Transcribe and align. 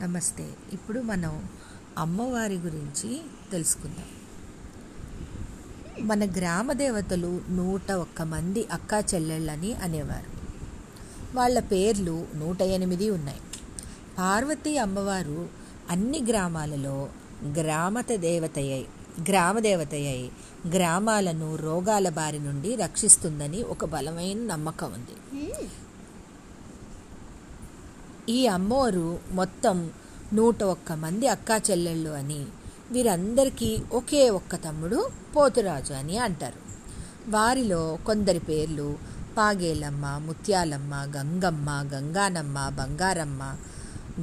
నమస్తే. 0.00 0.54
ఇప్పుడు 0.72 1.00
మనం 1.00 1.48
అమ్మవారి 1.98 2.54
గురించి 2.54 3.20
తెలుసుకుందాం. 3.52 4.04
మన 6.06 6.24
గ్రామ 6.24 6.72
దేవతలు 6.72 7.40
నూట 7.48 7.92
ఒక్క 7.92 8.22
మంది 8.22 8.66
అక్కా 8.72 8.98
చెల్లెళ్ళని 8.98 9.74
అనేవారు. 9.74 10.42
వాళ్ళ 11.36 11.60
పేర్లు 11.60 12.26
నూట 12.34 12.62
ఎనిమిది 12.62 13.10
ఉన్నాయి. 13.10 13.40
పార్వతీ 14.18 14.76
అమ్మవారు 14.76 15.48
అన్ని 15.90 16.22
గ్రామాలలో 16.28 17.08
గ్రామత 17.44 18.12
దేవతయ్యై 18.12 18.86
గ్రామదేవతయ్యై 19.28 20.30
గ్రామాలను 20.68 21.56
రోగాల 21.56 22.08
బారి 22.08 22.38
నుండి 22.38 22.74
రక్షిస్తుందని 22.74 23.62
ఒక 23.62 23.84
బలమైన 23.84 24.46
నమ్మకం 24.46 24.92
ఉంది. 24.92 25.42
ఈ 28.28 28.46
అమ్మవారు 28.46 29.18
మొత్తం 29.32 29.90
నూట 30.32 30.62
ఒక్క 30.62 30.92
మంది 30.92 31.26
అక్కా 31.26 31.56
చెల్లెళ్ళు 31.56 32.10
అని 32.10 32.46
వీరందరికీ 32.90 33.82
ఒకే 33.92 34.30
ఒక్క 34.30 34.56
తమ్ముడు 34.56 35.10
పోతురాజు 35.36 35.92
అని 35.92 36.18
అంటారు. 36.18 36.60
వారిలో 37.28 37.96
కొందరి 38.06 38.38
పేర్లు 38.38 38.96
పాగేలమ్మ 39.36 40.06
ముత్యాలమ్మ 40.18 40.94
గంగమ్మ 40.94 41.70
గంగానమ్మ 41.70 42.68
బంగారమ్మ 42.68 43.42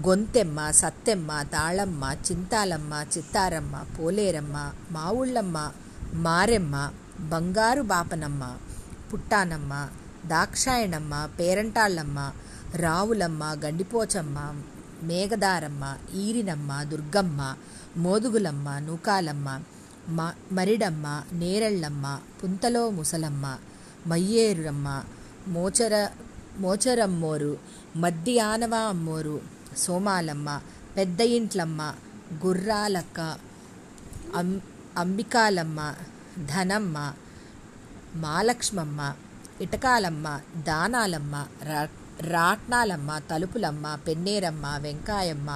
గొంతెమ్మ 0.07 0.71
సత్తెమ్మ 0.71 1.41
తాళమ్మ 1.41 2.13
చింతాలమ్మ 2.13 2.93
చిత్తారమ్మ 3.17 3.85
పోలేరమ్మ 3.99 4.71
మావుళ్ళమ్మ 4.91 5.71
మారెమ్మ 6.13 6.91
బంగారు 7.19 7.81
బాపనమ్మ 7.81 8.57
పుట్టానమ్మ 9.11 9.73
దాక్షాయణమ్మ 10.27 11.25
పేరంటాళ్ళమ్మ 11.39 12.19
రావులమ్మ 12.75 13.43
గండిపోచమ్మ 13.63 14.37
మేఘదారమ్మ 15.03 15.83
ఈరినమ్మ 16.15 16.71
దుర్గమ్మ 16.83 17.41
మోదుగులమ్మ 17.97 18.69
నూకాలమ్మ 18.79 19.49
మ 20.09 20.21
మరిడమ్మ 20.51 21.07
నేరళ్ళమ్మ 21.31 22.05
పుంతలో 22.41 22.89
ముసలమ్మ 22.89 23.45
మయ్యేరురమ్మ 24.07 24.87
మోచర 25.47 25.93
మోచరమ్మోరు 26.61 27.51
మద్ది 27.95 28.35
ఆనవ 28.39 28.75
అమ్మోరు 28.89 29.35
సోమాలమ్మ 29.83 30.49
పెద్ద 30.97 31.21
ఇంట్లమ్మ 31.37 31.81
గుర్రాలక్క 32.43 33.19
అం 34.35 34.49
అంబికాలమ్మ 34.97 35.79
ధనమ్మ 36.47 36.97
మాలక్ష్మమ్మ 38.15 38.99
ఇటకాలమ్మ 39.61 40.27
దానాలమ్మ 40.63 41.35
రా 41.63 41.81
రాట్నాలమ్మ 42.27 43.11
తలుపులమ్మ 43.29 43.87
పెన్నేరమ్మ 43.95 44.65
వెంకాయమ్మ 44.77 45.49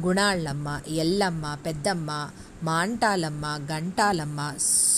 గుణాళ్ళమ్మ 0.00 0.68
ఎల్లమ్మ 1.02 1.46
పెద్దమ్మ 1.64 2.10
మాంటాలమ్మ 2.62 3.46
గంటాలమ్మ 3.70 4.40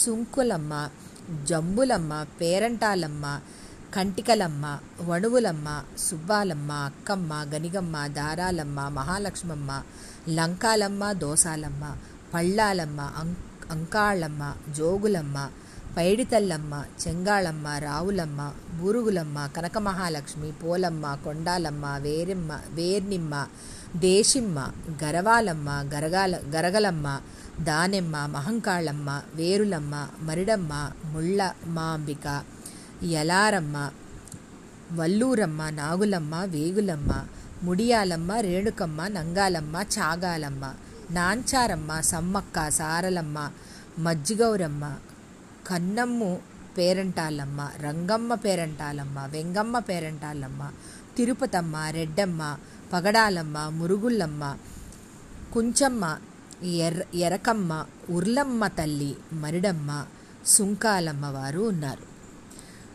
సుంకులమ్మ 0.01 0.75
జంబులమ్మ 1.49 2.13
పేరంటాలమ్మ 2.41 3.25
కంటికలమ్మ 3.95 4.65
వణువులమ్మ 5.09 5.69
సుబ్బాలమ్మ 5.99 6.73
అక్కమ్మ 6.89 7.33
గనిగమ్మ 7.53 8.07
దారాలమ్మ 8.09 8.81
మహాలక్ష్మమ్మ 8.89 9.71
లంకాలమ్మ 10.29 11.13
దోసాలమ్మ 11.13 11.85
పళ్ళాలమ్మ 12.35 13.01
అంకాళమ్మ 13.01 13.37
అంకాళ్ళమ్మ 13.73 14.43
జోగులమ్మ 14.77 15.39
పైడితల్లమ్మ 15.97 16.73
చెంగాళమ్మ 17.03 17.69
రావులమ్మ 17.79 18.41
బూరుగులమ్మ 18.79 19.39
కనకమహాలక్ష్మి 19.47 20.51
పోలమ్మ 20.63 21.15
కొండాలమ్మ 21.25 21.87
వేరెమ్మ 21.99 22.53
వేర్నిమ్మ 22.75 23.35
దేశిమ్మ 23.97 24.59
గరవాలమ్మ 25.03 25.71
గరగాల 25.95 26.37
గరగలమ్మ 26.55 27.07
దానెమ్మ 27.61 28.17
మహంకాళమ్మ 28.27 29.09
వేరులమ్మ 29.35 29.95
మరిడమ్మ 30.23 30.73
ముళ్ళ 31.13 31.41
మాంబిక 31.69 32.27
యలారమ్మ 33.13 33.77
వల్లూరమ్మ 34.99 35.63
నాగులమ్మ 35.71 36.35
వేగులమ్మ 36.47 37.11
ముడియాలమ్మ 37.65 38.33
రేణుకమ్మ 38.41 39.07
నంగాలమ్మ 39.09 39.77
చాగాలమ్మ 39.95 40.65
నాంచారమ్మ 41.11 42.01
సమ్మక్క 42.11 42.71
సారలమ్మ 42.71 43.39
మజ్జిగౌరమ్మ 43.99 44.85
కన్నమ్ము 45.69 46.41
పేరంటాలమ్మ 46.79 47.69
రంగమ్మ 47.81 48.35
పేరంటాలమ్మ 48.35 49.27
వెంగమ్మ 49.31 49.79
పేరంటాలమ్మ 49.79 50.71
తిరుపతమ్మ 51.17 51.77
రెడ్డమ్మ 51.91 52.57
పగడాలమ్మ 52.93 53.59
మురుగుళ్ళమ్మ 53.59 54.57
కుంచమ్మ 55.53 56.19
ఎర్ర 56.65 57.03
ఎరకమ్మ 57.15 57.87
ఉర్లమ్మ 58.11 58.67
తల్లి 58.67 59.17
మరిడమ్మ 59.33 60.07
సుంకాలమ్మ 60.47 61.27
వారు 61.27 61.61
ఉన్నారు. 61.61 62.03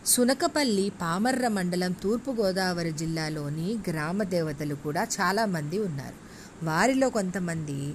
సునకపల్లి 0.06 0.92
పామర్ర 1.02 1.48
మండలం 1.48 1.92
తూర్పుగోదావరి 1.92 2.92
జిల్లాలోని 2.92 3.78
గ్రామ 3.90 4.24
దేవతలు 4.24 4.76
కూడా 4.76 5.04
చాలామంది 5.04 5.80
ఉన్నారు. 5.80 6.34
వారిలో 6.66 7.10
కొంతమంది 7.10 7.94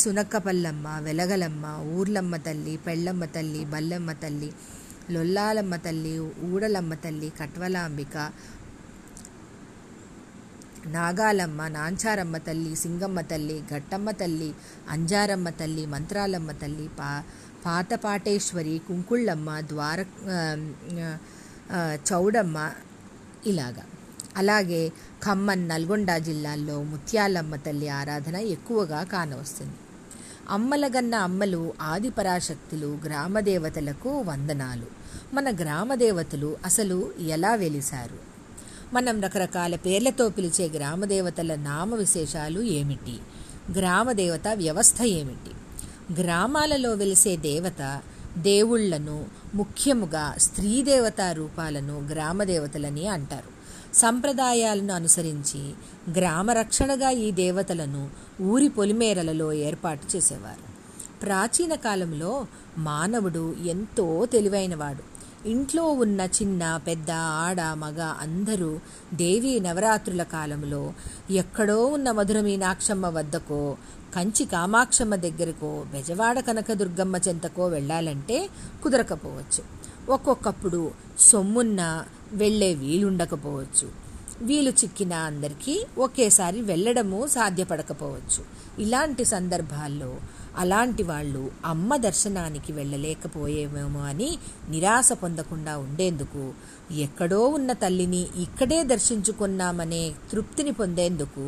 సునక్కపల్లమ్మ 0.00 0.88
వెలగలమ్మ 1.06 1.64
ఊర్లమ్మ 1.96 2.34
తల్లి 2.46 2.74
పెళ్ళమ్మ 2.86 3.24
తల్లి 3.34 3.62
బల్లమ్మ 3.72 4.10
తల్లి 4.22 4.48
లొల్లాలమ్మ 5.14 5.74
తల్లి 5.86 6.12
ఊడలమ్మ 6.48 6.94
తల్లి 7.04 7.28
కట్వలాంబిక 7.40 8.16
నాగాలమ్మ 10.94 11.60
నాంచారమ్మ 11.76 12.36
తల్లి 12.48 12.72
సింగమ్మ 12.82 13.20
తల్లి 13.32 13.56
ఘట్టమ్మ 13.74 14.10
తల్లి 14.22 14.50
అంజారమ్మ 14.94 15.48
తల్లి 15.60 15.84
మంత్రాలమ్మ 15.94 16.52
తల్లి 16.62 16.86
పా 16.98 17.10
పాతపాటేశ్వరి 17.64 18.76
కుంకుళ్ళమ్మ 18.88 19.48
ద్వార 19.72 19.98
చౌడమ్మ 22.08 22.56
ఇలాగా. 23.50 23.84
అలాగే 24.40 24.82
ఖమ్మం 25.24 25.60
నల్గొండ 25.70 26.10
జిల్లాల్లో 26.28 26.76
ముత్యాలమ్మ 26.92 27.54
తల్లి 27.66 27.88
ఆరాధన 28.00 28.36
ఎక్కువగా 28.56 29.00
కానవస్తుంది. 29.14 29.78
అమ్మలగన్న 30.52 31.14
అమ్మలు 31.14 31.72
ఆదిపరాశక్తులు 31.80 32.98
గ్రామదేవతలకు 33.04 34.20
వందనాలు. 34.20 34.86
మన 35.34 35.50
గ్రామదేవతలు 35.50 36.56
అసలు 36.64 37.12
ఎలా 37.20 37.54
వెలిశారు? 37.54 38.18
మనం 38.94 39.20
రకరకాల 39.20 39.76
పేర్లతో 39.76 40.28
పిలిచే 40.28 40.68
గ్రామదేవతల 40.68 41.54
నామ 41.54 41.94
విశేషాలు 41.94 42.60
ఏమిటి? 42.60 43.18
గ్రామదేవత 43.78 44.48
వ్యవస్థ 44.54 45.02
ఏమిటి? 45.02 45.50
గ్రామాలలో 46.22 46.94
వెలిసే 46.94 47.36
దేవత 47.36 48.00
దేవుళ్ళను 48.38 49.24
ముఖ్యముగా 49.54 50.34
స్త్రీ 50.38 50.82
దేవతా 50.82 51.32
రూపాలను 51.32 52.08
గ్రామదేవతలని 52.10 53.08
అంటారు. 53.08 53.51
సంప్రదాయాలను 53.94 54.94
అనుసరించి 54.94 55.72
గ్రామ 56.12 56.50
రక్షణగా 56.50 57.10
ఈ 57.10 57.30
దేవతలను 57.30 58.10
ఊరి 58.42 58.68
పొలిమేరలలో 58.68 59.52
ఏర్పాటు 59.52 60.16
చేసేవారు. 60.16 60.72
ప్రాచీన 61.20 61.74
కాలంలో 61.74 62.46
మానవుడు 62.78 63.54
ఎంతో 63.64 64.26
తెలివైనవాడు. 64.26 65.12
ఇంట్లో 65.48 65.84
ఉన్న 65.84 66.20
చిన్న 66.20 66.80
పెద్ద 66.86 67.10
ఆడ 67.10 67.60
మగ 67.60 68.00
అందరూ 68.00 68.80
దేవీ 69.14 69.60
నవరాత్రుల 69.60 70.22
కాలంలో 70.22 70.92
ఎక్కడో 71.30 71.86
ఉన్న 71.86 72.10
మధుర 72.10 72.40
మీనాక్షమ్మ 72.40 73.06
వద్దకో 73.06 73.76
కంచి 74.16 74.44
కామాక్షమ్మ 74.44 75.14
దగ్గరకో 75.14 75.84
బెజవాడ 75.92 76.40
కనకదుర్గమ్మ 76.40 77.16
చెంతకో 77.16 77.66
వెళ్ళాలంటే 77.66 78.48
కుదరకపోవచ్చు. 78.82 79.81
ఒక్కొక్కప్పుడు 80.14 80.80
సొమ్మున్న 81.18 81.80
వెళ్ళే 82.32 82.74
వీలుండకపోవచ్చు. 82.74 83.88
వీలు 84.42 84.70
చిక్కిన 84.70 85.14
అందరికీ 85.30 85.74
ఒకేసారి 85.98 86.60
వెళ్ళడము 86.60 87.18
సాధ్యపడకపోవచ్చు. 87.26 88.42
ఇలాంటి 88.78 89.24
సందర్భాల్లో 89.24 90.10
అలాంటి 90.58 91.02
వాళ్ళు 91.02 91.42
అమ్మ 91.64 91.96
దర్శనానికి 91.96 92.72
వెళ్ళలేకపోయేమేమో 92.72 94.00
అని 94.00 94.30
నిరాశ 94.68 95.12
పొందకుండా 95.22 95.74
ఉండేందుకు 95.76 96.42
ఎక్కడో 97.06 97.40
ఉన్న 97.58 97.72
తల్లిని 97.72 98.22
ఇక్కడే 98.36 98.80
దర్శించుకున్నామనే 98.84 100.02
తృప్తిని 100.32 100.72
పొందేందుకు 100.72 101.44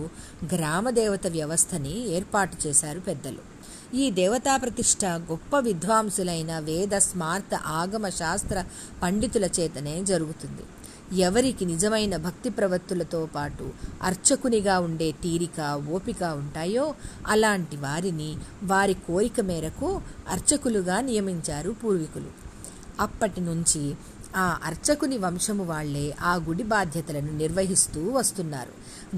గ్రామదేవత 0.55 1.27
వ్యవస్థని 1.27 1.97
ఏర్పాటు 2.17 2.57
చేశారు 2.67 3.01
పెద్దలు. 3.01 3.54
ఈ 3.95 4.11
దేవతా 4.11 4.57
ప్రతిష్ట 4.57 5.05
గొప్ప 5.05 5.59
విద్వాంసులైన 5.59 6.59
వేద 6.59 6.99
స్మార్త 6.99 7.55
ఆగమ 7.55 8.09
శాస్త్ర 8.09 8.65
పండితుల 9.03 9.45
చేతనే 9.45 10.05
జరుగుతుంది. 10.05 10.65
ఎవరికి 11.21 11.65
నిజమైన 11.65 12.17
భక్తి 12.17 12.51
ప్రవత్తులతో 12.51 13.27
పాటు 13.27 13.73
అర్చకునిగా 14.03 14.79
ఉండే 14.79 15.13
తీరిక 15.13 15.61
ఓపిక 15.91 16.23
ఉంటాయో 16.25 16.95
అలాంటి 17.27 17.77
వారిని 17.77 18.37
వారి 18.63 18.95
కోరిక 18.95 19.41
మేరకు 19.41 20.01
అర్చకులుగా 20.29 21.01
నియమించారు 21.01 21.71
పూర్వీకులు. 21.71 22.31
అప్పటి 23.01 23.41
నుంచి 23.41 23.95
ఆ 24.37 24.61
అర్చకుని 24.65 25.17
వంశము 25.19 25.65
వాళ్ళే 25.65 26.15
ఆ 26.21 26.35
గుడి 26.35 26.63
బాధ్యతలను 26.63 27.33
నిర్వహిస్తూ 27.37 28.11
వస్తున్నారు. 28.11 28.73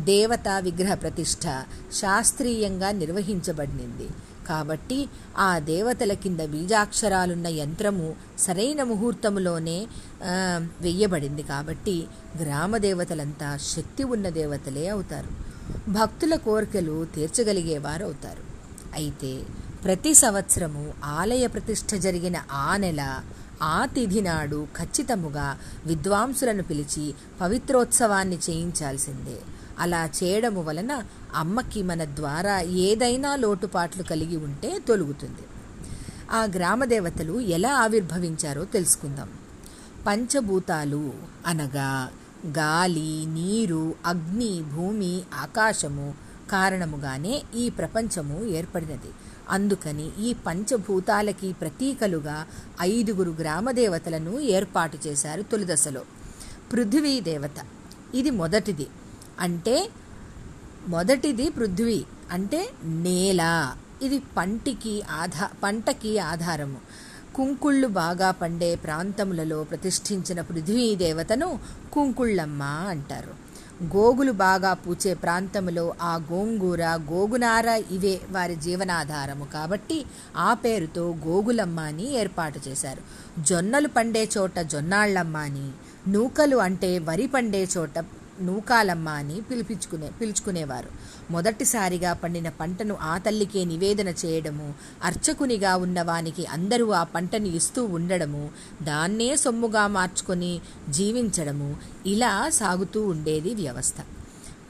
దేవతా 0.04 0.58
విగ్రహ 0.58 0.94
ప్రతిష్ట 0.94 1.64
శాస్త్రీయంగా 1.92 2.90
నిర్వహించబడింది 2.92 4.08
కాబట్టి 4.48 4.98
ఆ 5.46 5.50
దేవతల 5.70 6.12
కింద 6.24 6.42
బీజాక్షరాలున్న 6.54 7.48
యంత్రము 7.60 8.08
సరైన 8.44 8.82
ముహూర్తములోనే 8.82 9.78
వెయ్యబడింది 10.84 11.44
కాబట్టి 11.52 11.96
గ్రామ 12.42 12.76
దేవతలంతా 12.86 13.50
శక్తి 13.72 14.04
ఉన్న 14.14 14.26
దేవతలే 14.38 14.86
అవుతారు. 14.88 15.30
భక్తుల 15.88 16.34
కోరికలు 16.46 16.96
తీర్చగలిగేవారు 17.14 18.04
అవుతారు 18.04 18.44
అయితే 18.94 19.32
ప్రతి 19.84 20.12
సంవత్సరము 20.14 20.84
ఆలయ 21.20 21.44
ప్రతిష్ఠ 21.46 21.90
జరిగిన 22.06 22.36
ఆ 22.60 22.68
నెల 22.84 23.02
ఆ 23.66 23.76
తిథి 23.94 24.20
నాడు 24.20 24.58
ఖచ్చితముగా 24.78 25.46
విద్వాంసులను 25.86 26.64
పిలిచి 26.70 27.04
పవిత్రోత్సవాన్ని 27.40 28.38
చేయించాల్సిందే. 28.46 29.36
అలా 29.78 30.10
చేయడము 30.24 30.62
వలన 30.62 31.02
అమ్మకి 31.34 31.82
మన 31.82 32.04
ద్వారా 32.04 32.60
ఏదైనా 32.60 33.36
లోటుపాట్లు 33.36 34.02
కలిగి 34.02 34.36
ఉంటే 34.36 34.78
తొలుగుతుంది. 34.88 35.42
ఆ 36.30 36.48
గ్రామదేవతలు 36.56 37.40
ఎలా 37.40 37.76
ఆవిర్భవించారో 37.76 38.64
తెలుసుకుందాం. 38.64 39.28
పంచభూతాలు 40.06 41.12
అనగా 41.46 42.08
గాలి 42.46 43.26
నీరు 43.26 43.94
అగ్ని 44.06 44.62
భూమి 44.62 45.22
ఆకాశము 45.34 46.14
కారణముగానే 46.50 47.42
ఈ 47.56 47.68
ప్రపంచము 47.68 48.44
ఏర్పడినది. 48.44 49.10
అందుకని 49.50 50.10
ఈ 50.18 50.32
పంచభూతాలకి 50.32 51.52
ప్రతీకలుగా 51.52 52.46
ఐదుగురు 52.80 53.30
గ్రామదేవతలను 53.30 54.40
ఏర్పాటు 54.40 54.98
చేశారు 55.06 55.42
తొలి 55.42 55.72
దశలో 55.72 56.00
పృథ్వీ 56.72 57.20
దేవత. 57.20 57.64
ఇది 58.14 58.30
మొదటిది. 58.30 58.86
అంటే 59.40 59.88
మొదటిది 60.88 61.50
పృథ్వీ 61.50 62.04
అంటే 62.30 62.70
నేల. 62.84 63.74
ఇది 64.02 64.22
పంటికి 64.36 65.02
ఆధా 65.10 65.48
పంటకి 65.62 66.18
ఆధారము. 66.18 66.80
కుంకుళ్ళు 67.34 67.88
బాగా 67.88 68.30
పండే 68.30 68.74
ప్రాంతములలో 68.74 69.64
ప్రతిష్ఠించిన 69.64 70.40
పృథ్వీ 70.40 70.96
దేవతను 70.96 71.58
కుంకుళ్ళమ్మ 71.92 72.62
అంటారు. 72.62 73.46
గోగులు 73.96 74.32
బాగా 74.32 74.74
పూచే 74.74 75.14
ప్రాంతములో 75.14 75.94
ఆ 76.02 76.16
గోంగూర 76.32 76.82
గోగునార 76.82 77.82
ఇవే 77.90 78.20
వారి 78.30 78.56
జీవనాధారము 78.56 79.44
కాబట్టి 79.44 80.04
ఆ 80.36 80.54
పేరుతో 80.54 81.14
గోగులమ్మ 81.26 81.80
అని 81.80 82.14
ఏర్పాటు 82.14 82.60
చేశారు. 82.68 83.02
జొన్నలు 83.42 83.88
పండే 83.88 84.28
చోట 84.38 84.58
జొన్నాళ్ళమ్మ 84.60 85.36
అని 85.36 85.70
నూకలు 86.08 86.56
అంటే 86.56 86.98
వరి 86.98 87.26
పండే 87.26 87.68
చోట 87.76 88.04
నూకాలమ్మ 88.40 89.08
అని 89.08 89.40
పిలిపించుకునే 89.40 90.10
పిలుచుకునేవారు. 90.20 90.88
మొదటిసారిగా 91.30 92.12
పండిన 92.12 92.48
పంటను 92.48 92.98
ఆ 93.00 93.18
తల్లికే 93.18 93.64
నివేదన 93.64 94.08
చేయడము 94.08 94.74
అర్చకునిగా 95.04 95.76
ఉన్నవానికి 95.76 96.46
అందరూ 96.46 96.90
ఆ 96.90 97.02
పంటను 97.02 97.46
ఇస్తూ 97.46 97.84
ఉండడము 97.84 98.50
దాన్నే 98.82 99.36
సొమ్ముగా 99.36 99.86
మార్చుకొని 99.86 100.60
జీవించడము 100.88 101.76
ఇలా 102.06 102.48
సాగుతూ 102.48 103.08
ఉండేది 103.08 103.54
వ్యవస్థ. 103.54 103.94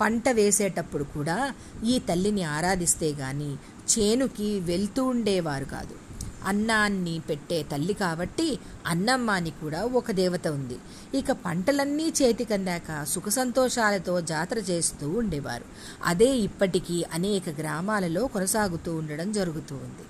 పంట 0.01 0.29
వేసేటప్పుడు 0.29 1.05
కూడా 1.05 1.55
ఈ 1.85 1.99
తల్లిని 1.99 2.43
ఆరాధిస్తే 2.43 3.13
గాని 3.13 3.53
చేనుకి 3.93 4.61
వెళ్తూ 4.61 5.05
ఉండేవారు 5.05 5.65
కాదు. 5.65 6.06
అన్నాన్ని 6.47 7.19
పెట్టే 7.19 7.63
తల్లి 7.63 7.95
కాబట్టి 7.95 8.59
అన్నమ్మ 8.87 9.31
అని 9.31 9.51
కూడా 9.51 9.85
ఒక 9.85 10.11
దేవత 10.11 10.49
ఉంది. 10.49 10.79
ఇక 11.19 11.33
పంటలన్నీ 11.33 12.13
చేతికందాక 12.23 13.05
సుఖ 13.05 13.29
సంతోషాలతో 13.29 14.21
జాతర 14.21 14.59
చేస్తూ 14.59 15.09
ఉండేవారు. 15.09 15.65
అదే 16.05 16.37
ఇప్పటికీ 16.39 17.05
అనేక 17.13 17.49
గ్రామాలలో 17.49 18.27
కొనసాగుతూ 18.27 18.97
ఉండడం 18.97 19.33
జరుగుతూ 19.33 19.75
ఉంది. 19.75 20.07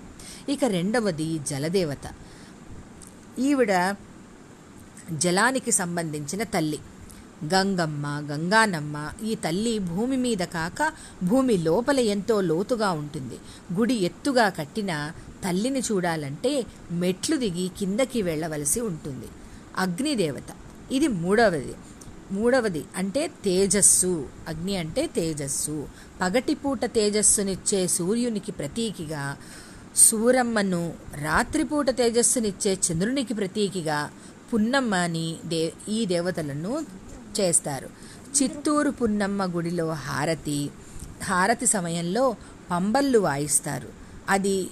ఇక 0.53 0.65
రెండవది 0.65 1.39
జలదేవత. 1.49 2.11
ఈవిడ 3.39 3.95
జలానికి 5.11 5.71
సంబంధించిన 5.71 6.43
తల్లి. 6.43 6.79
గంగమ్మ 7.45 8.27
గంగానమ్మ 8.31 9.11
ఈ 9.23 9.35
తల్లి 9.35 9.79
భూమి 9.79 10.17
మీద 10.17 10.37
కాక 10.37 10.93
భూమి 11.23 11.57
లోపల 11.57 11.99
ఎంతో 11.99 12.41
లోతుగా 12.41 12.91
ఉంటుంది. 12.91 13.37
గుడి 13.73 13.93
ఎత్తుగా 13.93 14.49
కట్టిన 14.49 15.11
తల్లిని 15.43 15.79
చూడాలంటే 15.79 16.65
మెట్లు 16.91 17.37
దిగి 17.37 17.71
కిందకి 17.77 18.21
వెళ్ళవలసి 18.21 18.79
ఉంటుంది. 18.79 19.25
అగ్నిదేవత. 19.77 20.43
ఇది 20.91 21.07
మూడవది. 21.07 21.73
మూడవది 22.31 22.85
అంటే 22.95 23.27
తేజస్సు. 23.27 24.29
అగ్ని 24.47 24.77
అంటే 24.77 25.07
తేజస్సు. 25.07 25.87
పగటిపూట 26.21 26.85
తేజస్సునిచ్చే 26.85 27.87
సూర్యునికి 27.87 28.51
ప్రతీకిగా 28.51 29.37
సూరమ్మను 29.95 30.93
రాత్రిపూట 31.21 31.89
తేజస్సునిచ్చే 31.89 32.73
చంద్రునికి 32.73 33.33
ప్రతీకిగా 33.33 34.09
పున్నమ్మ 34.53 34.95
అని 34.95 35.35
దే 35.45 35.73
ఈ 35.89 36.05
దేవతలను 36.05 36.85
చేస్తారు. 37.39 37.89
చిత్తూరు 38.43 38.89
పున్నమ్మ 38.89 39.57
గుడిలో 39.57 39.91
హారతి 39.91 40.69
హారతి 41.23 41.65
సమయంలో 41.65 42.35
పంబళ్ళు 42.71 43.19
వాయిస్తారు. 43.19 43.89
అది 44.29 44.69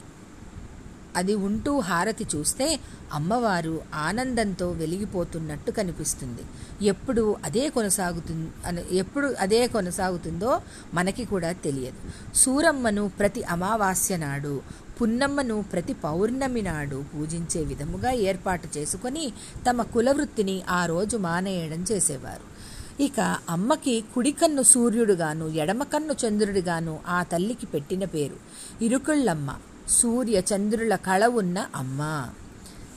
అది 1.16 1.36
ఉంటూ 1.36 1.80
హారతి 1.80 2.26
చూస్తే 2.36 2.80
అమ్మవారు 3.14 3.82
ఆనందంతో 3.94 4.72
వెలిగిపోతున్నట్టు 4.72 5.72
కనిపిస్తుంది. 5.72 6.44
ఎప్పుడు 6.86 7.36
అదే 7.44 7.70
కొనసాగుతుంది 7.70 8.50
ఎప్పుడు 8.96 9.36
అదే 9.40 9.68
కొనసాగుతుందో 9.68 10.62
మనకి 10.94 11.26
కూడా 11.26 11.52
తెలియదు. 11.52 12.00
సూరమ్మను 12.36 13.12
ప్రతి 13.20 13.44
అమావాస్య 13.44 14.18
నాడు 14.18 14.62
పున్నమ్మను 15.02 15.66
ప్రతి 15.72 15.94
పౌర్ణమి 15.94 16.62
నాడు 16.62 17.04
పూజించే 17.14 17.64
విధముగా 17.64 18.12
ఏర్పాటు 18.12 18.68
చేసుకొని 18.78 19.34
తమ 19.70 19.82
కులవృత్తిని 19.82 20.64
ఆ 20.70 20.86
రోజు 20.86 21.18
మానేయడం 21.18 21.86
చేసేవారు. 21.92 22.46
ఇక 23.04 23.20
అమ్మకి 23.50 24.04
కుడికన్ను 24.16 24.64
సూర్యుడుగాను 24.64 25.46
ఎడమ 25.48 25.84
కన్ను 25.84 26.14
చంద్రుడిగాను 26.14 27.00
ఆ 27.08 27.24
తల్లికి 27.24 27.66
పెట్టిన 27.66 28.06
పేరు 28.06 28.38
ఇరుకుళ్ళమ్మ. 28.86 29.50
సూర్య 29.90 30.40
చంద్రుల 30.40 30.96
కళ 30.96 31.26
ఉన్న 31.26 31.66
అమ్మ. 31.76 32.30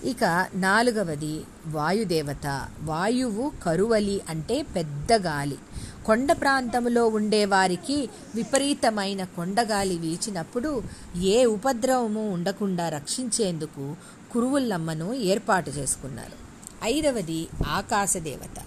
ఇక 0.04 0.46
నాలుగవది 0.54 1.40
వాయుదేవత. 1.66 2.68
వాయువు 2.82 3.52
కరువలి 3.64 4.20
అంటే 4.28 4.62
పెద్ద 4.62 5.12
గాలి. 5.12 5.58
కొండ 6.06 6.32
ప్రాంతంలో 6.32 7.06
ఉండేవారికి 7.06 8.08
విపరీతమైన 8.34 9.24
కొండగాలి 9.24 9.98
వీచినప్పుడు 9.98 10.82
ఏ 11.16 11.44
ఉపద్రవము 11.44 12.30
ఉండకుండా 12.30 12.88
రక్షించేందుకు 12.88 13.96
కురువుల్లమ్మను 14.32 15.14
ఏర్పాటు 15.14 15.70
చేసుకున్నారు. 15.70 16.48
ఐదవది 16.84 17.48
ఆకాశదేవత. 17.66 18.62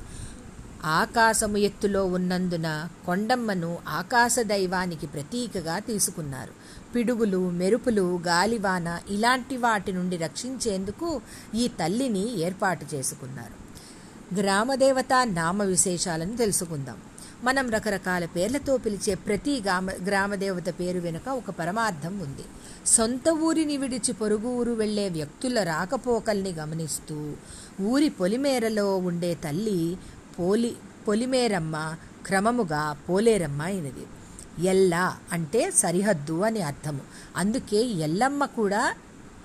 ఆకాశము 0.86 1.58
ఎత్తులో 1.58 2.06
ఉన్నందున 2.06 2.88
కొండమ్మను 3.06 3.78
ఆకాశ 3.88 4.36
దైవానికి 4.42 5.08
ప్రతీకగా 5.08 5.80
తీసుకున్నారు. 5.80 6.52
పిడుగులు 6.96 7.50
మెరుపులు 7.50 8.20
గాలివాన 8.28 9.00
ఇలాంటి 9.10 9.58
వాటి 9.58 9.92
నుండి 9.92 10.18
రక్షించేందుకు 10.18 11.22
ఈ 11.56 11.68
తల్లిని 11.68 12.40
ఏర్పాటు 12.40 12.96
చేసుకున్నారు. 12.96 13.62
గ్రామదేవత 14.36 15.14
నామ 15.24 15.64
విశేషాలను 15.64 16.38
తెలుసుకుందాం. 16.38 16.98
మనం 17.44 17.70
రకరకాల 17.70 18.26
పేర్లతో 18.26 18.78
పిలిచే 18.78 19.16
ప్రతి 19.16 19.62
గ్రామ 19.62 19.90
గ్రామదేవత 19.90 20.70
పేరు 20.80 21.00
వెనుక 21.00 21.30
ఒక 21.30 21.50
పరమార్థం 21.50 22.20
ఉంది. 22.20 22.44
సొంత 22.86 23.30
ఊరిని 23.30 23.78
విడిచి 23.78 24.14
పొరుగు 24.14 24.48
ఊరు 24.48 24.72
వెళ్ళే 24.72 25.10
వ్యక్తుల 25.10 25.64
రాకపోకల్ని 25.64 26.52
గమనిస్తూ 26.52 27.34
ఊరి 27.82 28.10
పొలిమేరలో 28.10 28.98
ఉండే 28.98 29.34
తల్లి 29.34 29.98
పోలి 30.40 30.76
పొలిమేరమ్మ 31.08 31.96
క్రమముగా 32.26 32.96
పోలేరమ్మ 33.10 33.62
అయినది. 33.62 34.06
ఎల్ల 34.60 35.18
అంటే 35.32 35.72
సరిహద్దు 35.72 36.42
అని 36.42 36.62
అర్థము. 36.62 37.02
అందుకే 37.36 37.78
ఎల్లమ్మ 37.78 38.46
కూడా 38.46 38.94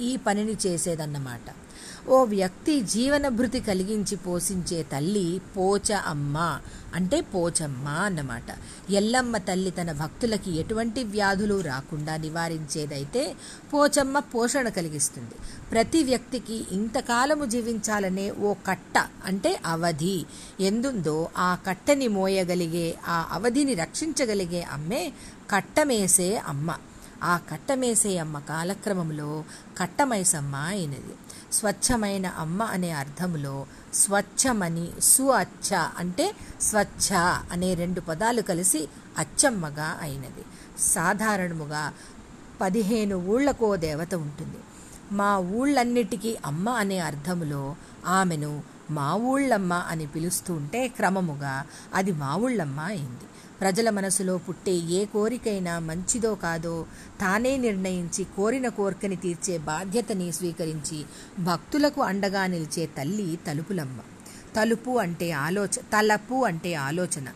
ఈ 0.01 0.17
పనిని 0.17 0.57
చేసేదన్నమాట. 0.67 1.66
ఓ 2.09 2.25
వ్యక్తి 2.25 2.81
జీవనభృతి 2.81 3.61
కలిగించి 3.61 4.17
పోషించే 4.17 4.83
తల్లి 4.83 5.41
పోచ 5.57 5.93
అమ్మ 5.93 6.61
అంటే 6.95 7.21
పోచమ్మ 7.21 7.89
అన్నమాట. 7.89 8.43
ఎల్లమ్మ 8.91 9.37
తల్లి 9.37 9.71
తన 9.71 9.93
భక్తులకి 9.93 10.51
ఎటువంటి 10.59 11.05
వ్యాధులు 11.05 11.61
రాకుండా 11.61 12.17
నివారించేదైతే 12.17 13.37
పోచమ్మ 13.75 14.19
పోషణ 14.19 14.69
కలిగిస్తుంది. 14.69 15.35
ప్రతి 15.71 16.03
వ్యక్తికి 16.03 16.67
ఇంతకాలము 16.71 17.45
జీవించాలనే 17.45 18.31
ఓ 18.31 18.55
కట్ట 18.67 19.09
అంటే 19.25 19.61
అవధి. 19.67 20.27
ఎందుందో 20.61 21.29
ఆ 21.39 21.59
కట్టని 21.67 22.09
మోయగలిగే 22.09 22.97
ఆ 23.07 23.29
అవధిని 23.33 23.75
రక్షించగలిగే 23.75 24.63
అమ్మే 24.63 25.13
కట్టమేసే 25.51 26.37
అమ్మ. 26.37 26.77
ఆ 27.23 27.37
కట్టమేసే 27.37 28.19
అమ్మ 28.19 28.39
కాలక్రమంలో 28.39 29.45
కట్టమైసమ్మ 29.79 30.57
అయినది. 30.57 31.15
స్వచ్ఛమైన 31.53 32.27
అమ్మ 32.27 32.63
అనే 32.63 32.91
అర్థములో 32.91 33.67
స్వచ్ఛమని 33.95 34.93
సు 35.01 35.23
అచ్చ 35.23 35.75
అంటే 35.99 36.33
స్వచ్ఛ 36.61 37.15
అనే 37.53 37.75
రెండు 37.75 38.01
పదాలు 38.01 38.43
కలిసి 38.43 38.89
అచ్చమ్మగా 39.19 39.99
అయినది. 40.01 40.45
సాధారణముగా 40.79 41.93
పదిహేను 42.61 43.17
ఊళ్ళకో 43.17 43.77
దేవత 43.77 44.15
ఉంటుంది. 44.15 44.57
మా 45.13 45.39
ఊళ్ళన్నిటికీ 45.39 46.37
అమ్మ 46.47 46.69
అనే 46.69 46.99
అర్థములో 46.99 47.77
ఆమెను 48.07 48.63
మా 48.91 49.15
ఊళ్ళమ్మ 49.15 49.73
అని 49.73 50.07
పిలుస్తుంటే 50.07 50.89
క్రమముగా 50.89 51.65
అది 51.95 52.13
మా 52.13 52.37
ఊళ్ళమ్మ 52.37 52.81
అయింది. 52.81 53.27
ప్రజల 53.61 53.91
మనసులో 53.91 54.39
పుట్టే 54.39 54.73
ఏ 54.73 55.05
కోరికైనా 55.05 55.79
మంచిదో 55.79 56.35
కాదో 56.35 56.87
తానే 57.21 57.57
నిర్ణయించి 57.57 58.25
కోరిన 58.25 58.69
కోరికని 58.69 59.17
తీర్చే 59.17 59.59
బాధ్యతని 59.59 60.33
స్వీకరించి 60.33 61.05
భక్తులకు 61.39 62.03
అండగా 62.03 62.47
నిలిచే 62.47 62.87
తల్లి 62.87 63.39
తలుపులమ్మ. 63.47 64.01
తలుపు 64.57 64.91
అంటే 64.91 65.31
ఆలోచన 65.31 65.81
తలపు 65.81 66.45
అంటే 66.45 66.75
ఆలోచన. 66.75 67.29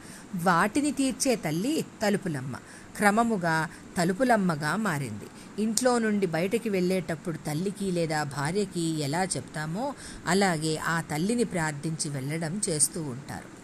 వాటిని 0.43 0.93
తీర్చే 0.93 1.37
తల్లి 1.37 1.85
తలుపులమ్మ. 2.03 2.57
క్రమముగా 2.97 3.69
తలుపులమ్మగా 3.99 4.77
మారింది. 4.77 5.27
ఇంట్లో 5.63 5.99
నుండి 5.99 6.27
బయటకి 6.27 6.69
వెళ్ళేటప్పుడు 6.69 7.37
తల్లికి 7.37 7.91
లేదా 7.91 8.23
భార్యకి 8.23 8.81
ఎలా 8.81 9.25
చెప్తామో 9.25 9.95
అలాగే 10.27 10.77
ఆ 10.77 11.01
తల్లిని 11.01 11.45
ప్రార్థించి 11.45 12.09
వెళ్ళడం 12.09 12.61
చేస్తూ 12.69 13.03
ఉంటారు. 13.03 13.61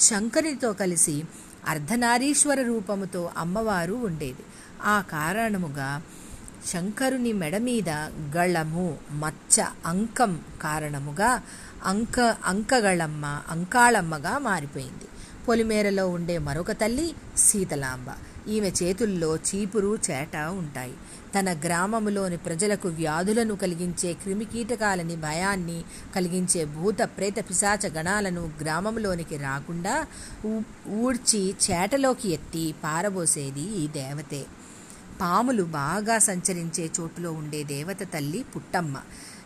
శంకరితో 0.00 0.72
కలిసి 0.72 1.24
అర్ధనారీశ్వర 1.68 2.62
రూపముతో 2.62 3.30
అమ్మవారు 3.36 3.94
ఉండేది. 3.94 4.42
ఆ 4.84 5.00
కారణముగా 5.00 6.02
శంకరుని 6.66 7.32
మెడ 7.32 7.56
మీద 7.56 7.90
గళము 8.36 8.98
మచ్చ 9.12 9.66
అంకం 9.86 10.40
కారణముగా 10.62 11.42
అంక 11.84 12.36
అంకగళమ్మ 12.44 13.40
అంకాళమ్మగా 13.48 14.38
మారిపోయింది. 14.38 15.04
పొలిమేరలో 15.48 16.08
ఉండే 16.08 16.38
మరొక 16.38 16.72
తల్లి 16.72 17.14
సీతలాంబ. 17.36 18.06
ఈమె 18.48 18.72
చేతుల్లో 18.82 19.36
చీపురు 19.36 19.98
చేట 20.10 20.36
ఉంటాయి. 20.36 20.94
తన 21.38 21.52
గ్రామములోని 21.52 22.36
ప్రజలకు 22.36 22.88
వ్యాధులను 22.88 23.56
కలిగించే 23.56 24.12
క్రిమికీటకాలని 24.12 25.16
భయాన్ని 25.16 25.84
కలిగించే 26.16 26.64
భూత 26.64 26.96
ప్రేత 27.02 27.34
పిశాచ 27.50 27.88
గణాలను 27.88 28.50
గ్రామంలోనికి 28.60 29.36
రాకుండా 29.36 30.06
ఊడ్చి 30.88 31.54
చేటలోకి 31.70 32.28
ఎత్తి 32.28 32.74
పారబోసేది 32.84 33.60
ఈ 33.60 33.88
దేవతే. 33.88 34.46
పాములు 35.20 35.62
బాగా 35.62 36.18
సంచరించే 36.18 36.90
చోటులో 37.00 37.32
ఉండే 37.32 37.62
దేవత 37.62 38.02
తల్లి 38.14 38.44
పుట్టమ్మ. 38.56 39.00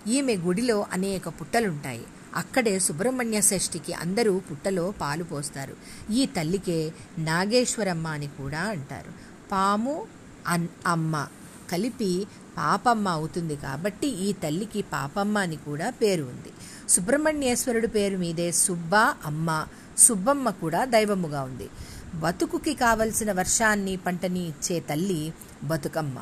ఈమె 0.07 0.37
గుడిలో 0.37 0.87
అనేక 0.93 1.29
పుట్టలుంటాయి. 1.29 2.05
అక్కడే 2.37 2.79
సుబ్రహ్మణ్య 2.79 3.41
షష్ఠికి 3.41 3.93
అందరూ 3.93 4.39
పుట్టలో 4.39 4.95
పాలు 5.01 5.25
పోస్తారు. 5.25 5.77
ఈ 6.13 6.27
తల్లికే 6.27 6.93
నాగేశ్వరమ్మ 7.19 8.07
అని 8.07 8.27
కూడా 8.27 8.61
అంటారు. 8.61 9.13
పాము 9.53 10.07
అన్ 10.47 10.69
అమ్మ 10.87 11.29
కలిపి 11.73 12.27
పాపమ్మ 12.57 13.09
అవుతుంది 13.09 13.57
కాబట్టి 13.57 14.07
ఈ 14.07 14.33
తల్లికి 14.33 14.83
పాపమ్మ 14.83 15.39
అని 15.39 15.57
కూడా 15.57 15.91
పేరు 15.91 16.23
ఉంది. 16.23 16.53
సుబ్రహ్మణ్యేశ్వరుడు 16.89 17.87
పేరు 17.87 18.17
మీదే 18.17 18.53
సుబ్బ 18.53 18.95
అమ్మ 19.25 19.67
సుబ్బమ్మ 19.99 20.51
కూడా 20.51 20.85
దైవముగా 20.85 21.43
ఉంది. 21.43 21.69
బతుకుకి 22.15 22.75
కావలసిన 22.75 23.33
వర్షాన్ని 23.33 23.97
పంటని 23.97 24.49
ఇచ్చే 24.49 24.81
తల్లి 24.81 25.33
బతుకమ్మ. 25.65 26.19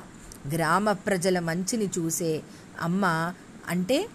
గ్రామ 0.55 0.93
ప్రజల 0.93 1.39
మంచిని 1.39 1.91
చూసే 1.99 2.43
అమ్మ 2.83 3.33
అంటే 3.69 4.09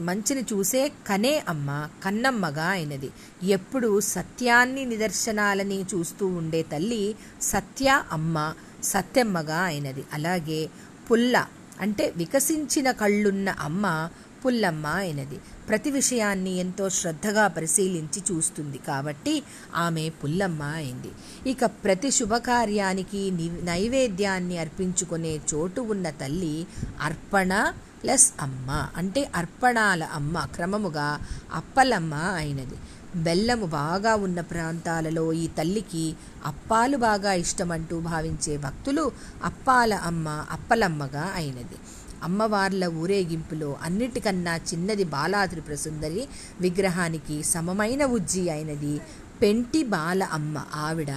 మంచిని 0.00 0.44
చూసే 0.52 0.92
కనే 1.06 1.44
అమ్మ 1.48 1.88
కన్నమ్మగా 2.04 2.64
అయినది. 2.64 3.10
ఎప్పుడు 3.42 4.00
సత్యాన్ని 4.00 4.84
నిదర్శనాలని 4.84 5.82
చూస్తూ 5.82 6.26
ఉండే 6.26 6.62
తల్లి 6.62 7.14
సత్య 7.42 8.02
అమ్మ 8.12 8.54
సత్యమ్మగా 8.82 9.58
అయినది. 9.58 10.04
అలాగే 10.12 10.70
పుల్ల 11.10 11.46
అంటే 11.80 12.12
వికసించిన 12.16 12.90
కళ్ళున్న 12.90 13.50
అమ్మ 13.50 14.10
పుల్లమ్మ 14.44 14.86
అయినది. 14.86 15.38
ప్రతి 15.68 15.90
విషయాన్ని 15.90 16.56
ఎంతో 16.56 16.88
శ్రద్ధగా 16.88 17.46
పరిశీలించి 17.46 18.22
చూస్తుంది. 18.32 18.78
కాబట్టి 18.78 19.42
ఆమె 19.74 20.08
పుల్లమ్మ 20.08 20.62
అయింది. 20.62 21.10
ఇక 21.50 21.64
ప్రతి 21.64 22.10
శుభకార్యానికి 22.10 23.30
నైవేద్యాన్ని 23.62 24.58
అర్పించుకునే 24.58 25.40
చోటు 25.54 25.80
ఉన్న 25.80 26.10
తల్లి 26.10 26.66
అర్పణ 27.02 27.72
ప్లస్ 28.02 28.32
అమ్మ 28.40 28.68
అంటే 28.96 29.30
అర్పణాల 29.34 30.02
అమ్మ 30.04 30.44
క్రమముగా 30.54 31.08
అప్పలమ్మ 31.54 32.14
అయినది. 32.14 32.76
బెల్లము 33.16 33.66
బాగా 33.66 34.14
ఉన్న 34.16 34.40
ప్రాంతాలలో 34.40 35.32
ఈ 35.32 35.46
తల్లికి 35.58 36.04
అప్పాలు 36.46 36.96
బాగా 36.96 37.32
ఇష్టమంటూ 37.32 38.00
భావించే 38.00 38.56
భక్తులు 38.56 39.04
అప్పాల 39.44 39.94
అమ్మ 39.94 40.28
అప్పలమ్మగా 40.50 41.32
అయినది. 41.34 41.78
అమ్మవార్ల 42.22 42.84
ఊరేగింపులో 43.02 43.76
అన్నిటికన్నా 43.82 44.56
చిన్నది 44.56 45.04
బాలాత్రిపుర 45.04 45.74
సుందరి 45.74 46.22
విగ్రహానికి 46.60 47.42
సమమైన 47.42 48.04
ఉజ్జి 48.06 48.50
అయినది 48.50 48.94
పెంటి 49.42 49.82
బాల 49.82 50.24
అమ్మ 50.24 50.64
ఆవిడ 50.74 51.10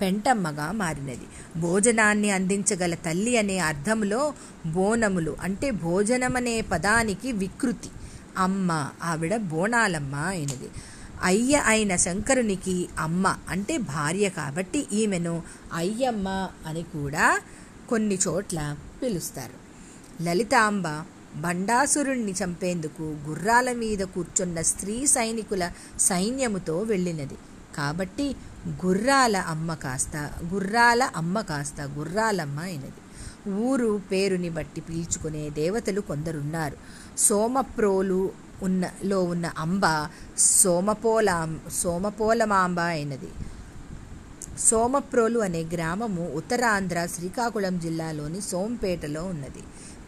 పెంటమ్మగా 0.00 0.72
మారినది. 0.72 1.60
భోజనాన్ని 1.60 2.30
అందించగల 2.30 2.94
తల్లి 2.94 3.36
అనే 3.36 3.58
అర్థంలో 3.58 4.34
బోనములు 4.66 5.36
అంటే 5.40 5.70
భోజనమనే 5.70 6.60
పదానికి 6.60 7.32
వికృతి. 7.32 7.88
అమ్మ 8.38 8.88
ఆవిడ 9.02 9.36
బోనాలమ్మ 9.36 10.14
అయినది. 10.14 10.68
అయ్య 11.22 11.62
అయిన 11.66 11.96
శంకరునికి 11.96 12.88
అమ్మ 12.98 13.36
అంటే 13.48 13.76
భార్య 13.76 14.28
కాబట్టి 14.28 14.86
ఈమెను 14.92 15.42
అయ్యమ్మ 15.74 16.48
అని 16.66 16.82
కూడా 16.82 17.40
కొన్ని 17.88 18.18
చోట్ల 18.28 18.76
పిలుస్తారు. 19.02 19.56
లలితాంబ 20.22 20.84
బండాసురుణ్ణి 21.36 22.34
చంపేందుకు 22.44 23.02
గుర్రాల 23.02 23.72
మీద 23.72 23.98
కూర్చున్న 23.98 24.62
స్త్రీ 24.62 25.06
సైనికుల 25.06 25.70
సైన్యముతో 25.98 26.78
వెళ్ళినది. 26.78 27.34
కాబట్టి 27.76 28.36
గుర్రాల 28.86 29.36
అమ్మ 29.36 29.74
కాస్త 29.74 30.30
గుర్రాల 30.54 31.10
అమ్మ 31.16 31.40
కాస్త 31.40 31.80
గుర్రాలమ్మ 31.82 32.60
అయినది. 32.60 32.92
ఊరు 33.50 34.00
పేరుని 34.12 34.50
బట్టి 34.50 34.80
పీల్చుకునే 34.80 35.50
దేవతలు 35.50 36.00
కొందరున్నారు. 36.00 36.76
సోమప్రోలు 37.18 38.30
ఉన్న 38.62 38.90
లో 39.04 39.24
ఉన్న 39.24 39.50
అంబ 39.58 40.08
సోమపోల 40.38 41.56
సోమపోలమాంబ 41.72 42.80
అయినది. 42.80 43.28
సోమప్రోలు 44.58 45.38
అనే 45.38 45.62
గ్రామము 45.62 46.32
ఉత్తరాంధ్ర 46.34 47.06
శ్రీకాకుళం 47.06 47.78
జిల్లాలోని 47.78 48.40
సోంపేటలో 48.40 49.24
ఉన్నది. 49.24 49.62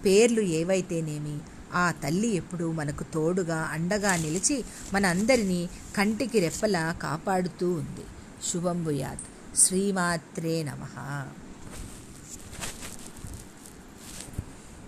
పేర్లు 0.05 0.41
ఏవైతేనేమి? 0.41 1.39
ఆ 1.75 1.91
తల్లి 1.91 2.29
ఎప్పుడూ 2.29 2.73
మనకు 2.73 3.05
తోడుగా 3.15 3.57
అండగా 3.57 4.17
నిలిచి 4.17 4.65
మనందరినీ 4.95 5.69
కంటికి 5.97 6.41
రెప్పలా 6.41 6.93
కాపాడుతూ 7.03 7.73
ఉంది. 7.73 8.05
శుభంభుయాత్ 8.49 9.57
శ్రీమాత్రే 9.57 10.63
నమః. 10.63 11.42